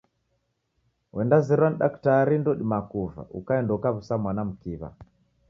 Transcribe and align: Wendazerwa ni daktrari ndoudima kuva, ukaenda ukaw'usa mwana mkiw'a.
Wendazerwa 1.15 1.67
ni 1.69 1.77
daktrari 1.83 2.35
ndoudima 2.39 2.79
kuva, 2.91 3.21
ukaenda 3.39 3.71
ukaw'usa 3.77 4.15
mwana 4.23 4.41
mkiw'a. 4.49 4.89